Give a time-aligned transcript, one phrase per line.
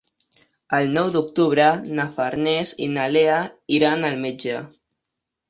[0.77, 1.67] El nou d'octubre
[1.99, 3.37] na Farners i na Lea
[3.79, 4.59] iran al metge.